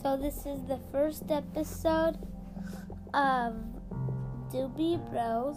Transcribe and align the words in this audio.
So 0.00 0.16
this 0.16 0.46
is 0.46 0.62
the 0.68 0.78
first 0.92 1.24
episode 1.28 2.18
of 3.12 3.54
Doobie 4.48 4.96
Bros. 5.10 5.56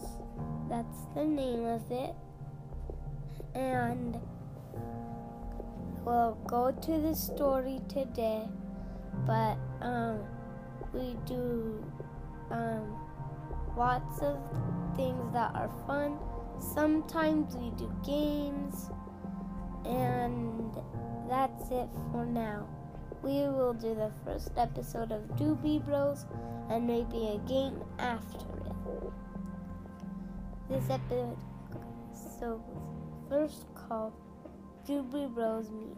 That's 0.68 1.06
the 1.14 1.26
name 1.26 1.64
of 1.66 1.92
it. 1.92 2.16
And 3.54 4.20
we'll 6.04 6.40
go 6.48 6.72
to 6.72 6.92
the 6.98 7.14
story 7.14 7.82
today, 7.88 8.48
but 9.28 9.60
um, 9.80 10.22
we 10.92 11.16
do 11.28 11.86
um, 12.50 13.00
lots 13.78 14.22
of 14.22 14.40
things 14.96 15.32
that 15.34 15.54
are 15.54 15.70
fun. 15.86 16.18
Sometimes 16.74 17.56
we 17.56 17.70
do 17.78 17.94
games, 18.04 18.90
and 19.86 20.74
that's 21.30 21.70
it 21.70 21.90
for 22.12 22.26
now. 22.26 22.68
We 23.24 23.48
will 23.48 23.74
do 23.74 23.94
the 23.94 24.12
first 24.26 24.52
episode 24.58 25.12
of 25.12 25.22
Doobie 25.38 25.86
Bros 25.86 26.26
and 26.70 26.88
maybe 26.88 27.28
a 27.28 27.48
game 27.48 27.80
after 28.00 28.38
it. 28.38 29.14
This 30.68 30.90
episode 30.90 31.38
so 32.40 32.64
first 33.30 33.68
called 33.76 34.14
Doobie 34.88 35.32
Bros 35.34 35.70
Meet. 35.70 35.98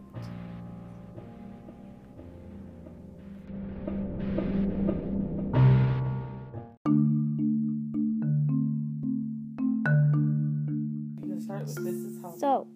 So, 12.38 12.66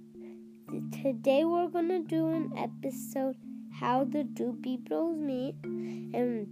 today 1.03 1.45
we're 1.45 1.69
gonna 1.69 2.01
do 2.01 2.29
an 2.29 2.53
episode 2.57 3.37
how 3.79 4.05
the 4.05 4.25
Doobie 4.25 4.85
Bros 4.85 5.17
meet, 5.17 5.55
and 5.63 6.49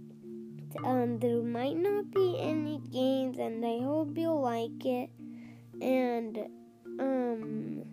um, 0.83 1.19
there 1.19 1.41
might 1.41 1.75
not 1.75 2.11
be 2.11 2.37
any 2.39 2.79
games, 2.91 3.37
and 3.37 3.65
I 3.65 3.83
hope 3.83 4.17
you'll 4.17 4.41
like 4.41 4.85
it. 4.85 5.09
And 5.81 6.37
um, 6.99 7.83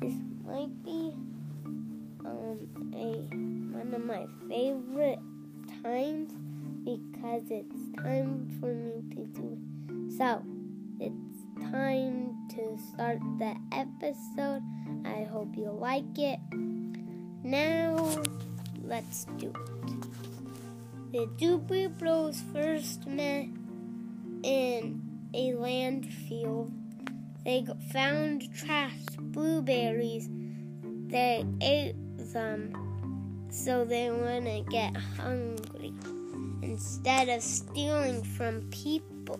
this 0.00 0.14
might 0.44 0.82
be 0.82 1.12
um 2.24 2.58
a 2.94 3.76
one 3.76 3.92
of 3.94 4.00
my 4.00 4.26
favorite 4.48 5.18
times 5.82 6.32
because 6.84 7.50
it's 7.50 8.02
time 8.02 8.48
for 8.60 8.72
me 8.72 9.02
to 9.14 9.24
do. 9.38 9.58
It. 9.88 10.16
So 10.16 10.42
it's 10.98 11.70
time 11.70 12.34
to 12.50 12.78
start 12.92 13.18
the 13.38 13.54
episode. 13.72 14.62
I 15.04 15.24
hope 15.24 15.56
you 15.56 15.70
like 15.70 16.18
it. 16.18 16.40
Now, 17.44 18.22
let's 18.82 19.26
do 19.36 19.48
it. 19.48 21.12
The 21.12 21.26
Doobie 21.36 21.96
Bros 21.98 22.42
first 22.54 23.06
met 23.06 23.48
in 24.42 25.02
a 25.34 25.52
landfill. 25.52 26.72
They 27.44 27.66
found 27.92 28.50
trash 28.54 28.96
blueberries. 29.18 30.30
They 31.08 31.44
ate 31.60 31.96
them 32.32 32.72
so 33.50 33.84
they 33.84 34.10
wouldn't 34.10 34.70
get 34.70 34.96
hungry 34.96 35.92
instead 36.62 37.28
of 37.28 37.42
stealing 37.42 38.24
from 38.24 38.62
people. 38.70 39.38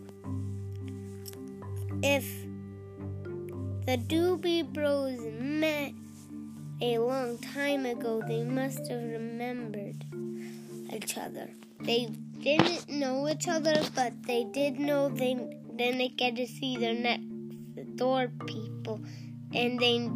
If 2.02 2.26
the 3.86 3.96
Doobie 3.96 4.70
Bros 4.74 5.18
met 5.40 5.94
a 6.80 6.98
long 6.98 7.38
time 7.38 7.86
ago, 7.86 8.22
they 8.26 8.44
must 8.44 8.88
have 8.88 9.02
remembered 9.02 10.04
each 10.92 11.16
other. 11.16 11.48
They 11.80 12.08
didn't 12.40 12.88
know 12.88 13.28
each 13.28 13.48
other, 13.48 13.74
but 13.94 14.12
they 14.24 14.44
did 14.44 14.78
know 14.78 15.08
they 15.08 15.34
didn't 15.76 16.16
get 16.16 16.36
to 16.36 16.46
see 16.46 16.76
their 16.76 16.94
next 16.94 17.24
door 17.96 18.28
people, 18.46 19.00
and 19.52 19.78
they 19.78 20.10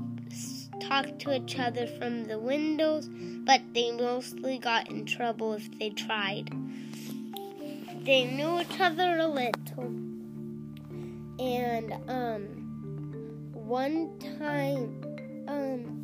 talked 0.81 1.19
to 1.21 1.35
each 1.35 1.59
other 1.59 1.87
from 1.87 2.25
the 2.25 2.39
windows, 2.39 3.09
but 3.09 3.61
they 3.73 3.93
mostly 3.93 4.59
got 4.59 4.91
in 4.91 5.05
trouble 5.05 5.55
if 5.55 5.79
they 5.79 5.91
tried. 5.91 6.51
They 8.05 8.25
knew 8.25 8.61
each 8.61 8.81
other 8.81 9.19
a 9.19 9.27
little, 9.27 9.85
and 11.39 11.93
um 12.09 12.43
one 13.53 14.19
time 14.39 15.05
um 15.47 15.98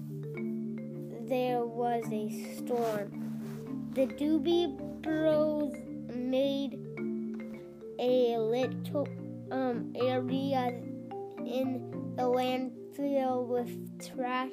there 1.28 1.64
was 1.64 2.04
a 2.12 2.54
storm. 2.56 3.90
The 3.94 4.06
Doobie 4.06 4.76
Bros 5.02 5.72
made 6.14 6.78
a 7.98 8.36
little 8.38 9.08
um 9.50 9.92
area 9.96 10.68
in 11.38 12.12
the 12.16 12.22
landfill 12.22 13.46
with 13.46 13.70
trash 14.14 14.52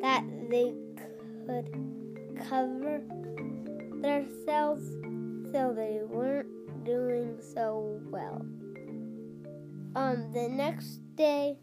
that 0.00 0.24
they 0.50 0.72
could 1.46 1.68
cover 2.48 3.02
themselves 4.00 4.84
so 5.52 5.72
they 5.74 6.00
weren't 6.04 6.84
doing 6.84 7.38
so 7.54 8.00
well. 8.10 8.40
Um 9.94 10.30
the 10.32 10.48
next 10.48 11.00
day 11.16 11.58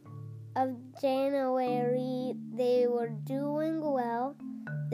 of 0.56 0.76
January, 1.02 2.34
they 2.54 2.88
were 2.88 3.10
well. 3.10 3.45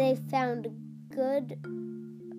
They 0.01 0.15
found 0.31 0.67
good 1.13 1.59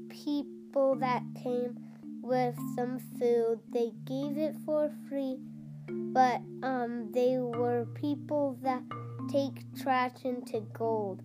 people 0.09 0.97
that 0.97 1.23
came 1.45 1.79
with 2.21 2.57
some 2.75 2.99
food. 3.21 3.61
They 3.73 3.93
gave 4.05 4.37
it 4.37 4.57
for 4.67 4.91
free, 5.09 5.39
but 5.87 6.41
um, 6.65 7.13
they 7.15 7.39
were 7.39 7.87
people 7.95 8.59
that 8.65 8.83
take 9.31 9.63
trash 9.81 10.25
into 10.25 10.63
gold, 10.73 11.23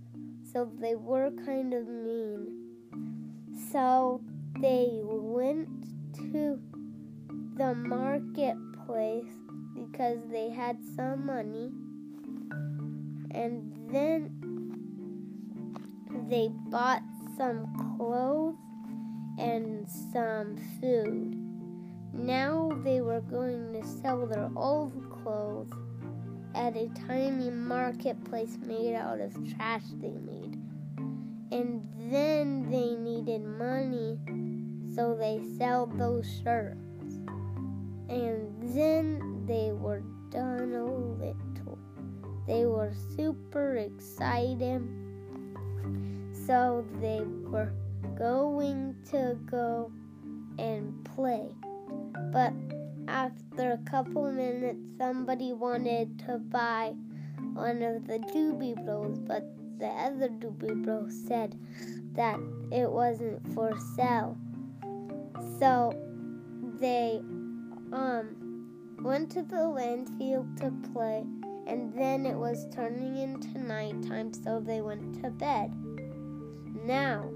so 0.53 0.71
they 0.79 0.93
were 0.93 1.31
kind 1.43 1.73
of 1.73 1.87
mean. 1.87 2.69
So 3.71 4.21
they 4.61 4.89
went 5.01 5.69
to 6.31 6.59
the 7.55 7.73
marketplace 7.73 9.33
because 9.73 10.19
they 10.29 10.51
had 10.51 10.77
some 10.95 11.25
money 11.25 11.71
and 13.31 13.73
then 13.91 14.46
they 16.29 16.49
bought 16.69 17.03
some 17.37 17.95
clothes 17.97 18.55
and 19.37 19.87
some 20.11 20.57
food. 20.81 21.35
Now 22.13 22.71
they 22.83 23.01
were 23.01 23.21
going 23.21 23.73
to 23.73 23.87
sell 23.87 24.25
their 24.25 24.49
old 24.55 24.93
clothes 25.23 25.71
at 26.55 26.75
a 26.75 26.89
tiny 27.07 27.49
marketplace 27.49 28.57
made 28.65 28.95
out 28.95 29.19
of 29.21 29.33
trash 29.55 29.83
they 30.01 30.09
made. 30.09 30.59
And 31.51 31.87
then 32.11 32.69
they 32.69 32.95
needed 32.95 33.43
money, 33.43 34.17
so 34.95 35.15
they 35.15 35.39
sold 35.57 35.97
those 35.97 36.25
shirts. 36.43 36.79
And 38.09 38.75
then 38.75 39.45
they 39.45 39.71
were 39.71 40.01
done 40.29 40.73
a 40.73 40.85
little. 40.85 41.77
They 42.47 42.65
were 42.65 42.93
super 43.15 43.75
excited. 43.75 44.81
So 46.47 46.85
they 47.01 47.23
were 47.25 47.73
going 48.17 48.95
to 49.11 49.37
go 49.45 49.91
and 50.57 51.03
play. 51.03 51.49
But 52.31 52.53
after 53.09 53.73
a 53.73 53.89
couple 53.89 54.31
minutes, 54.31 54.79
somebody 54.97 55.51
wanted 55.51 56.17
to 56.19 56.37
buy 56.37 56.93
one 57.53 57.81
of 57.81 58.07
the 58.07 58.19
Doobie 58.19 58.81
Bros, 58.85 59.19
but 59.19 59.43
the 59.77 59.87
other 59.87 60.29
Doobie 60.29 60.85
Bros 60.85 61.13
said 61.27 61.59
that 62.13 62.39
it 62.71 62.89
wasn't 62.89 63.45
for 63.53 63.77
sale. 63.97 64.37
So 65.59 65.91
they 66.79 67.19
um 67.91 68.95
went 69.01 69.31
to 69.31 69.41
the 69.41 69.57
landfill 69.57 70.55
to 70.61 70.71
play 70.93 71.25
and 71.67 71.93
then 71.93 72.25
it 72.25 72.35
was 72.35 72.65
turning 72.73 73.17
into 73.17 73.59
nighttime, 73.59 74.33
so 74.33 74.61
they 74.61 74.81
went 74.81 75.21
to 75.21 75.29
bed. 75.29 75.73
Now, 76.85 77.29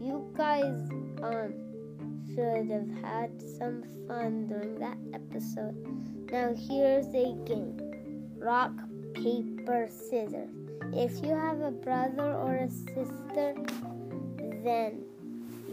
you 0.00 0.32
guys 0.36 0.88
um 1.22 1.54
should 2.34 2.70
have 2.70 2.88
had 3.02 3.42
some 3.58 3.82
fun 4.08 4.46
during 4.48 4.78
that 4.78 4.96
episode. 5.12 5.76
Now 6.30 6.54
here's 6.54 7.06
a 7.08 7.34
game. 7.44 7.78
Rock, 8.38 8.72
paper, 9.14 9.88
scissors. 9.88 10.48
If 10.92 11.22
you 11.22 11.34
have 11.34 11.60
a 11.60 11.70
brother 11.70 12.32
or 12.32 12.54
a 12.54 12.70
sister, 12.70 13.54
then 14.64 15.04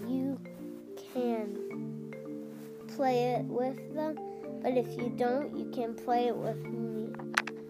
you 0.07 0.39
can 1.13 2.11
play 2.95 3.35
it 3.35 3.45
with 3.45 3.95
them. 3.95 4.15
But 4.61 4.77
if 4.77 4.87
you 4.97 5.13
don't, 5.17 5.57
you 5.57 5.71
can 5.71 5.93
play 5.93 6.27
it 6.27 6.35
with 6.35 6.61
me. 6.65 7.09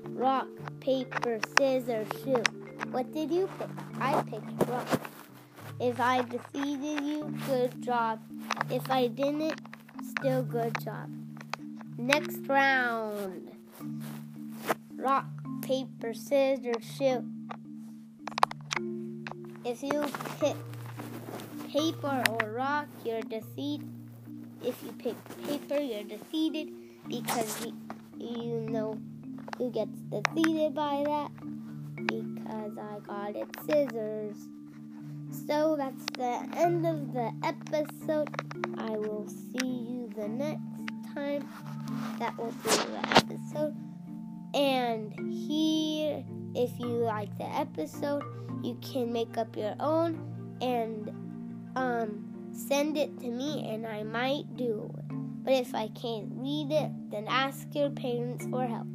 Rock, 0.09 0.47
paper, 0.79 1.39
scissors, 1.57 2.07
shoot. 2.23 2.47
What 2.91 3.11
did 3.13 3.31
you 3.31 3.47
pick? 3.59 3.69
I 3.99 4.21
picked 4.23 4.67
rock. 4.67 4.99
If 5.79 6.01
I 6.01 6.23
defeated 6.23 7.05
you, 7.05 7.33
good 7.47 7.81
job. 7.81 8.19
If 8.69 8.91
I 8.91 9.07
didn't, 9.07 9.61
still 10.03 10.43
good 10.43 10.77
job. 10.83 11.09
Next 11.97 12.39
round. 12.47 13.51
Rock, 14.97 15.25
paper, 15.61 16.13
scissors, 16.13 16.83
shoot. 16.83 17.23
If 19.63 19.81
you 19.81 20.05
pick 20.41 20.57
paper 21.69 22.23
or 22.29 22.51
rock, 22.51 22.87
you're 23.05 23.21
defeated. 23.21 23.87
If 24.61 24.83
you 24.83 24.91
pick 24.91 25.15
paper, 25.47 25.79
you're 25.79 26.03
defeated 26.03 26.73
because 27.07 27.65
you, 27.65 27.73
you 28.17 28.59
know 28.69 28.99
who 29.57 29.71
gets 29.71 29.97
defeated 30.09 30.75
by 30.75 31.03
that 31.05 31.31
because 32.05 32.77
I 32.77 32.99
got 32.99 33.35
it 33.37 33.47
scissors. 33.65 34.49
So 35.31 35.75
that's 35.77 36.05
the 36.13 36.47
end 36.57 36.85
of 36.85 37.13
the 37.13 37.31
episode. 37.43 38.29
I 38.77 38.91
will 38.91 39.27
see 39.27 39.67
you 39.67 40.09
the 40.15 40.27
next 40.27 40.59
time. 41.13 41.47
That 42.19 42.37
will 42.37 42.51
be 42.51 42.69
the 42.69 43.09
episode. 43.09 43.75
And 44.53 45.13
here, 45.31 46.23
if 46.55 46.79
you 46.79 46.87
like 46.87 47.35
the 47.37 47.45
episode, 47.45 48.23
you 48.63 48.77
can 48.81 49.13
make 49.13 49.37
up 49.37 49.55
your 49.55 49.75
own 49.79 50.57
and 50.61 51.09
um, 51.75 52.49
send 52.51 52.97
it 52.97 53.17
to 53.19 53.29
me, 53.29 53.69
and 53.69 53.85
I 53.85 54.03
might 54.03 54.55
do 54.57 54.91
it. 54.97 55.05
But 55.43 55.53
if 55.53 55.73
I 55.73 55.87
can't 55.89 56.29
read 56.33 56.71
it, 56.71 56.91
then 57.11 57.25
ask 57.27 57.67
your 57.73 57.89
parents 57.89 58.45
for 58.47 58.65
help. 58.65 58.87